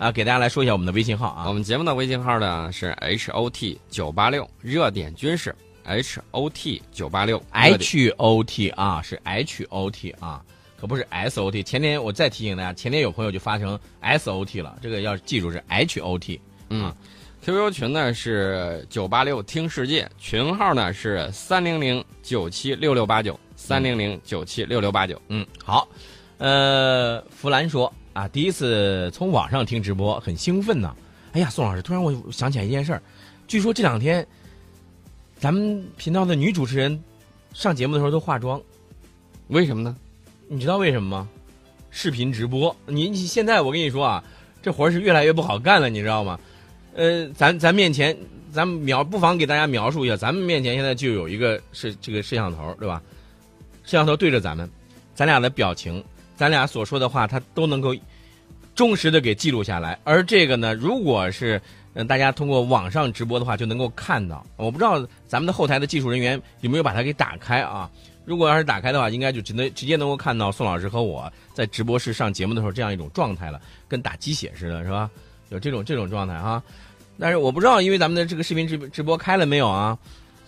[0.00, 1.44] 啊，给大家来说一下我们的微信号啊。
[1.46, 10.10] 我们节目的微信号呢是 H O T 九八六热点军事 H O T 九八六 H O T 啊，是 H O T
[10.18, 10.42] 啊，
[10.80, 11.62] 可不是 S O T。
[11.62, 16.40] 前天我再提醒大家，前天有朋友就发成 S O T 了，这个要记住是 H O T。
[16.70, 16.90] 嗯
[17.42, 25.20] ，QQ 群呢是九八六听世界，群号呢是三零零九七六六八九三零零九七六六八九。
[25.28, 25.86] 嗯，好，
[26.38, 30.94] 呃，弗兰说啊，第一次从网上听直播，很兴奋呢。
[31.32, 33.02] 哎呀，宋老师，突然我想起来一件事儿，
[33.46, 34.26] 据说这两天
[35.38, 37.00] 咱们频道的女主持人
[37.52, 38.60] 上节目的时候都化妆，
[39.48, 39.96] 为什么呢？
[40.48, 41.28] 你知道为什么吗？
[41.90, 44.24] 视频直播，你你现在我跟你说啊，
[44.60, 46.38] 这活儿是越来越不好干了，你知道吗？
[46.94, 48.16] 呃，咱咱面前，
[48.52, 53.00] 咱们描不妨给大家描述一下，咱们面前现在就有一个是这个摄像头，对吧？
[53.84, 54.68] 摄像头对着咱们，
[55.14, 56.02] 咱俩的表情，
[56.40, 57.94] 咱俩所说的话，它都能够
[58.74, 59.98] 忠实的给记录下来。
[60.04, 61.60] 而这个呢，如果是
[61.92, 64.42] 嗯大家通过网上直播的话，就能够看到。
[64.56, 67.90] 我不知道咱们的后台的技术人员有没有把它给打开啊？
[68.24, 75.10] 如果要是打开的话，应该就只能直接能够看到宋老师和我在直播室上节目的时候这样一种状态了，跟打鸡血似的，是吧？
[75.50, 76.62] 有这种这种状态哈。
[77.18, 79.98] 但是我不知道，因为咱们的这个视频直直播开了没有啊？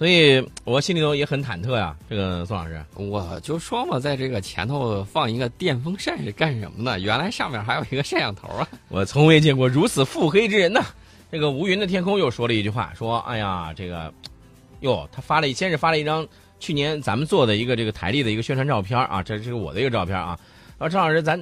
[0.00, 1.94] 所以我心里头也很忐忑呀。
[2.08, 6.98] 这个宋老师，我就说嘛，在这个前头放一个电风扇是干什么呢？
[6.98, 8.66] 原来上面还有一个摄像头啊！
[8.88, 10.80] 我从未见过如此腹黑之人呐。
[11.30, 14.10] 这个无云的天空又说了一句话，说：“哎呀，这个，
[14.80, 16.26] 哟，他发了一，先是发了一张
[16.58, 20.28] 去年咱们做的一个这个台历的一个宣传照片啊，这是我的一个照片啊。
[20.78, 21.38] 然后张老师，咱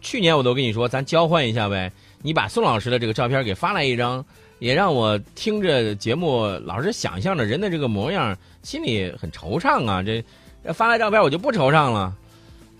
[0.00, 1.92] 去年我都跟你说，咱交换一下呗，
[2.22, 4.24] 你把宋老师的这个照片给发来一张。”
[4.58, 10.02] 也让我听着节目，老是想象着人的这个模样，心里很惆怅啊！
[10.02, 10.22] 这
[10.72, 12.12] 发来照片，我就不惆怅了。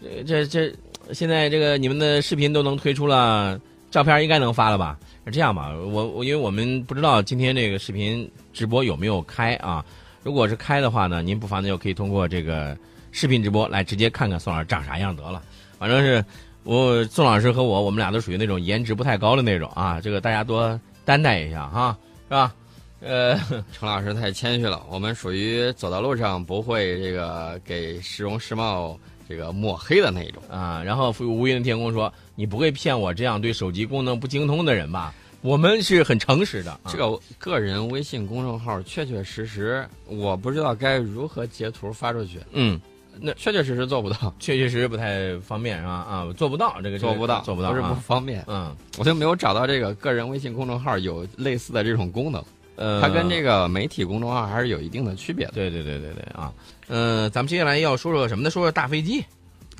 [0.02, 4.98] 这这这，现在这个你们的视频都能推出了，照片应该能发了吧？
[5.30, 5.72] 这样吧？
[5.72, 9.84] 我我因为我们不知道今天这个视频直播有没有开啊？
[10.24, 12.76] 如果是开的话呢，您不妨呢就可以通过这个
[13.12, 15.40] 视频直播来直接看看宋老师长啥样得了。
[15.78, 16.24] 反正是
[16.64, 20.00] 我宋老师和我，我们俩都属于那种颜值不太高的那种啊。
[20.00, 20.78] 这个大家多。
[21.08, 22.54] 担待一下哈，是吧？
[23.00, 23.34] 呃，
[23.72, 28.94] 程老师太谦虚了，我们属于走到路上不会这个给市容市貌
[29.26, 30.82] 这个抹黑的那一种啊。
[30.84, 36.78] 然后无云的天空说：“你不会骗我这样对手机功能不精通的人吧？”我们是很诚实的。
[36.88, 42.38] 这个个人微信公众号确确实实，我不知道该如何截图发出去。
[42.52, 42.78] 嗯。
[43.20, 45.92] 那确确实实做不到，确确实实不太方便，是吧？
[45.92, 48.44] 啊，做不到这个，做不到，做不到，不是不方便。
[48.46, 52.42] 嗯，我就没有找到这个个人微信公众号有类似的这种功能。
[52.76, 55.52] 呃，它跟这个媒体公众号还是有一定的区别的。
[55.52, 56.52] 对对对对对啊，
[56.86, 58.50] 嗯，咱们接下来要说说什么呢？
[58.50, 59.24] 说说大飞机，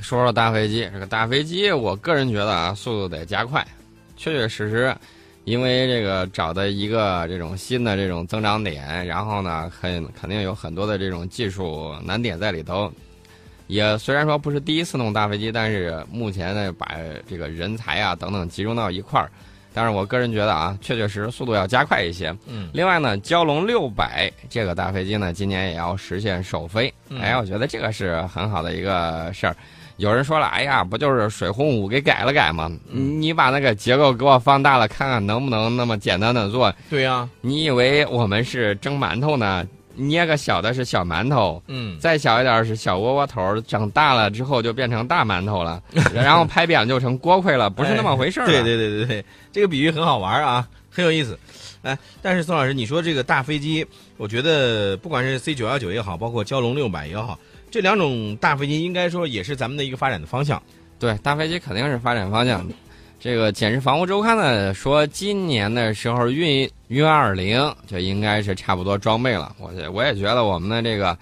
[0.00, 0.88] 说说大飞机。
[0.92, 3.64] 这个大飞机，我个人觉得啊，速度得加快。
[4.16, 4.96] 确确实实，
[5.44, 12.92] 因为这个找的一个这种新的这种增长点，然后呢，很肯定有很多的这种技术难点在里头。
[13.68, 16.96] 也虽然说不是第一次弄大飞机，但是目前呢，把
[17.28, 19.30] 这个人才啊等等集中到一块儿。
[19.74, 22.34] 但是我个人觉得啊，确确实实速度要加快一些。
[22.48, 22.68] 嗯。
[22.72, 26.92] 另外呢，蛟龙六百这个大飞机呢，今年也要实现首飞。
[27.20, 29.54] 哎，我觉得这个是很好的一个事儿。
[29.98, 32.70] 有人说了，哎呀，不就是水轰五给改了改吗？
[32.90, 36.74] 你把那个结构给我放大了，看看能不能那么简单的做？
[36.88, 37.28] 对呀。
[37.40, 39.64] 你以为我们是蒸馒头呢？
[39.98, 45.82] 捏个小的是小馒头，嗯，再小一点是小窝窝头，长大了之后就变成大馒头了，
[46.14, 48.46] 然后拍扁就成锅盔了，不是那么回事儿。
[48.46, 51.38] 对对对对对，这个比喻很好玩啊，很有意思。
[51.82, 57.38] 哎，但是宋老师，你说这个大飞机，我觉得不管是 C 九幺九也好，包括蛟龙六百也好，
[57.70, 60.62] 这两种大飞机应该说也是咱们的一个发展的方向。
[60.98, 62.66] 对，大飞机肯定是发展方向。
[63.20, 69.56] 这个《简氏防务周刊》呢说，今年的时候运运二零就应该是差不多装备了。
[69.58, 71.18] 我我也觉得我们的这个，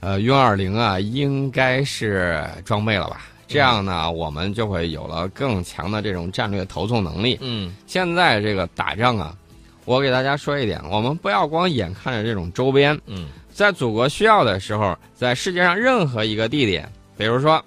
[0.00, 3.26] 呃，运二零啊，应该是装备了吧？
[3.46, 7.36] 这样呢，我们就会有了更强的这种战略投送能力。
[7.42, 9.36] 嗯，现在这个打仗啊，
[9.84, 12.98] 我给大家说一点，我们不要光眼看着这种周边。
[13.04, 17.62] 嗯，在祖国需要的时候，在世界上任何一个地点，比如说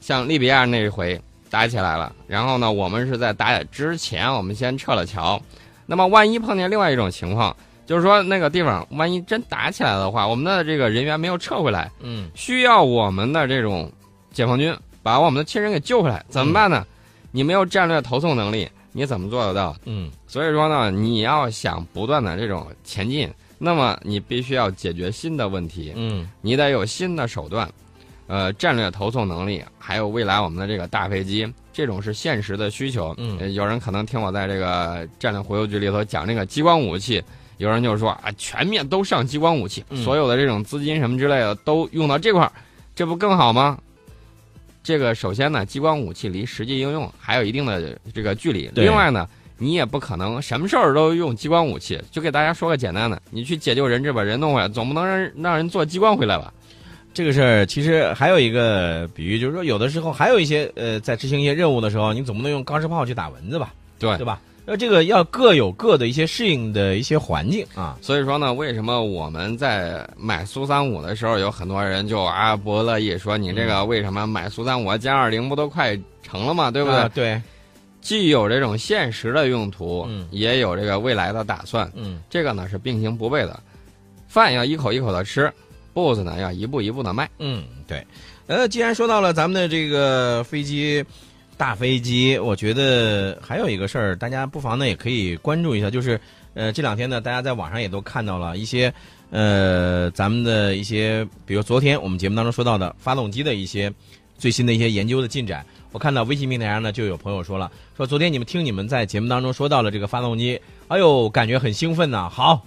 [0.00, 1.20] 像利比亚那一回。
[1.50, 5.40] 打起来了，然后呢，我们是在打之前，我们先撤了桥。
[5.84, 7.54] 那么，万一碰见另外一种情况，
[7.84, 13.90] 就是说那个地方万一真打起来的话，我们的这个人员没有撤回来，嗯，需要我们的这种
[14.32, 16.86] 解放军把我们的亲人给救回来，怎么办呢？
[17.32, 19.76] 你没有战略投送能力，你怎么做得到？
[19.86, 27.68] 嗯，所以说呢，你要想不断的这种前进，那么你必须要解决新的问题，嗯，你得有新的手段。
[28.30, 33.12] 呃，战略投送能力，还有未来我们的这个大飞机，这种是现实的需求。
[33.18, 37.20] 嗯呃有人可能听我在这个战略忽悠局里头讲这个激光武器，
[37.56, 42.52] 有人就说啊，全面都上激光武器，嗯所有的这种资金什么之类的都用到这块儿，
[42.94, 43.76] 这不更好吗？
[44.84, 48.70] 这个首先呢，激光武器离实际应用还有一定的这个距离。
[48.76, 49.28] 另外呢，
[49.58, 52.00] 你也不可能什么事儿都用激光武器。
[52.12, 56.54] 就给大家说个简单的，你去解救人质把人弄回来，总不能让让人做激光回来吧？
[57.12, 64.40] 这个事儿其实还有一个比喻，就是说有的时候还有一些呃，在执行一些任务的时候，你总不能用钢丝炮去打蚊子吧，对对吧？
[64.64, 67.98] 那这个要各有各的一些适应的一些环境啊。
[68.00, 76.70] 所以说呢，为什么我们在买苏三五的时候，有很多人就啊不乐意，说你这个为什么买苏三五歼二零不都快成了嘛？
[76.70, 76.98] 对不对？
[77.00, 77.42] 啊对，
[78.00, 83.58] 既有这种现实的用途，嗯也有这个未来的打算，嗯，这个呢是并行不悖的。
[84.28, 85.52] 饭要一口一口的吃，
[85.92, 87.28] 步子呢要一步一步的迈。
[87.38, 88.06] 嗯，对。
[88.46, 91.04] 呃，既然说到了咱们的这个飞机，
[91.56, 96.20] 大飞机，我觉得还有一个事儿，大家不妨呢也可以关注一下，就是
[96.54, 98.92] 呃这两天呢，大家在网上也都看到了一些
[99.30, 103.92] 呃咱们的一些，比如昨天我们节目当中说到的发动机的一些
[104.36, 105.64] 最新的一些研究的进展。
[105.92, 112.64] 我看到微信平台上呢，就有朋友说了，说昨天你们听你们在节目当中说到了这个发动机，哎呦，感觉很兴奋呐、好，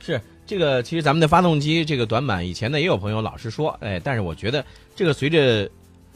[0.00, 4.64] 是这个，其实咱们的发动机这个短板，以前呢也有朋友老是说，哎，但是我觉得
[4.94, 5.68] 这个随着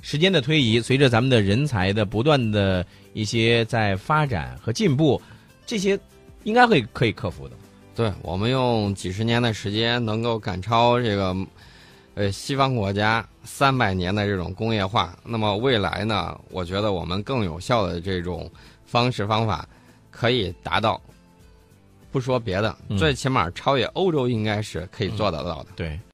[0.03, 5.21] 时间的推移，随着咱们的人才的不断的一些在发展和进步，
[5.67, 5.99] 这些
[6.45, 7.57] 应该会可以克服的。
[7.93, 11.37] 对我们用几十年的时间能够赶超这个，
[12.15, 18.49] 呃，西方国家三百年的这种工业化，那么未来呢，我觉得我们更有效的这种
[18.87, 19.69] 方式方法，
[20.13, 21.01] 可以达到。
[22.11, 25.67] 不说别的，嗯最起码超越欧洲应该是可以做得到的。
[25.77, 26.01] 对。